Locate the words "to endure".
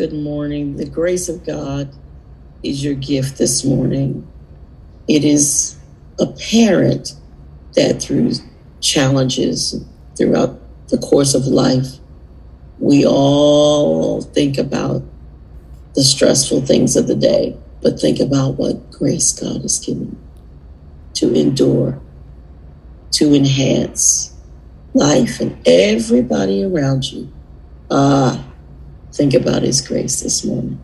21.12-22.00